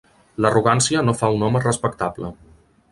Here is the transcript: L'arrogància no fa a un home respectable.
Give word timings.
L'arrogància 0.45 1.03
no 1.09 1.15
fa 1.21 1.29
a 1.31 1.37
un 1.37 1.47
home 1.49 1.63
respectable. 1.69 2.35